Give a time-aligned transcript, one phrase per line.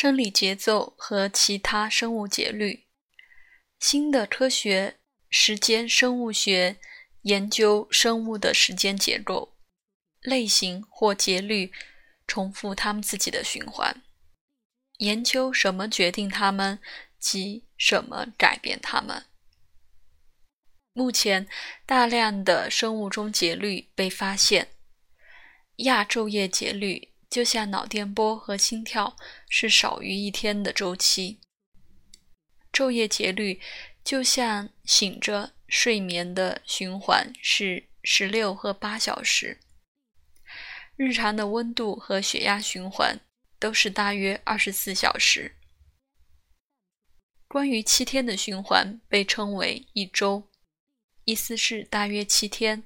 [0.00, 2.86] 生理节奏和其他生物节律。
[3.80, 6.76] 新的科学时间生物学
[7.22, 9.56] 研究生物的时间结构、
[10.20, 11.72] 类型或节律，
[12.28, 14.00] 重复它们自己的循环，
[14.98, 16.78] 研究什么决定它们
[17.18, 19.24] 及什么改变它们。
[20.92, 21.48] 目前，
[21.84, 24.68] 大量的生物钟节律被发现。
[25.78, 29.16] 亚昼夜节律就像脑电波和心跳，
[29.48, 31.38] 是少于一天的周期；
[32.72, 33.60] 昼夜节律
[34.02, 39.60] 就像醒着睡眠的循环，是十六和八小时。
[40.96, 43.20] 日常的温度和血压循环
[43.58, 45.56] 都是大约二十四小时。
[47.46, 50.48] 关于七天的循环被称为一周。
[51.24, 52.84] 意思是大约七天。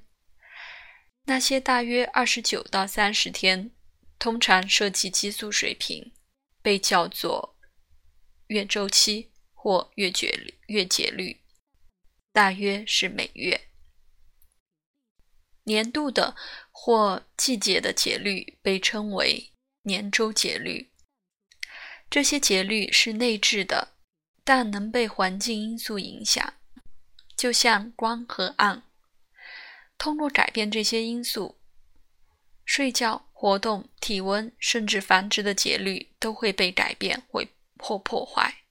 [1.23, 3.71] 那些大约二十九到三十天，
[4.23, 6.13] 通常涉及激素水平，
[6.61, 7.57] 被叫做
[8.47, 11.41] 月周期或月节月节律，
[12.31, 13.67] 大约是每月。
[15.65, 16.37] 年度的
[16.71, 20.93] 或季节的节律被称为年周节律。
[22.09, 23.97] 这些节律是内置的，
[24.45, 26.53] 但能被环境因素影响。
[27.35, 28.83] 就像光和暗，
[29.97, 31.59] 通过改变这些因素，
[32.63, 38.63] 睡觉、活动、体温，甚至繁殖的节律都会被改变或破坏。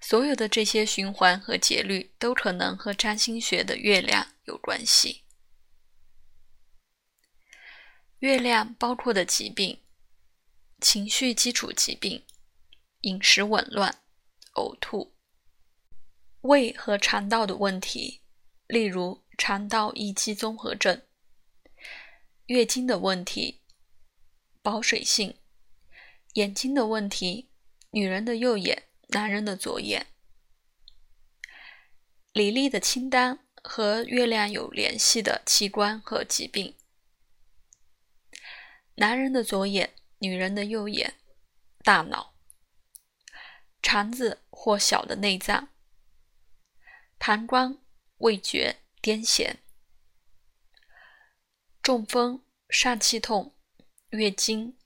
[0.00, 5.24] 所有的这些循环和节律都可能和占星学的月亮有关系。
[8.20, 9.82] 月亮包括的疾病、
[10.80, 12.24] 情绪基础疾病、
[13.02, 14.00] 饮食紊乱、
[14.54, 15.14] 呕吐。
[16.40, 18.22] 胃和肠道的问题，
[18.66, 21.02] 例如肠道易激综合症；
[22.50, 23.60] 月经的问题，
[24.60, 25.36] 保水性；
[26.32, 27.48] 眼睛的问题，
[27.92, 30.08] 女人的右眼，男人的左眼。
[32.32, 36.76] 李丽的清单和月亮有联系的器官和疾病：
[38.96, 41.14] 男人的左眼，女人的右眼，
[41.84, 42.34] 大脑、
[43.80, 45.68] 肠子或小的内脏。
[47.16, 47.78] 膀胱、
[48.16, 49.58] 味觉、癫痫、
[51.90, 53.56] 中风、疝气痛、
[54.10, 54.78] 月经、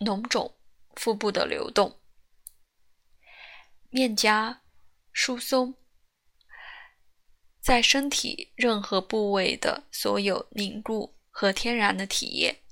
[0.00, 0.58] 脓肿、
[0.96, 2.00] 腹部的流动、
[3.88, 4.62] 面颊
[5.12, 5.76] 疏松，
[7.60, 12.63] 在身体任何部位的所有凝固和天然的体液。